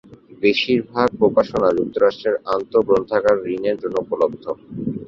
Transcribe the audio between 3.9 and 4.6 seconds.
উপলব্ধ।